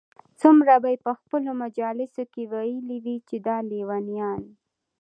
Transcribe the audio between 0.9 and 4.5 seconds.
ئې په خپلو مجالسو كي ويلي وي چې دا ليونيان